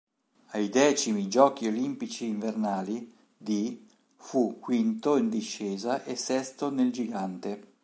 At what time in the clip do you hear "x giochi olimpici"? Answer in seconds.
0.73-2.25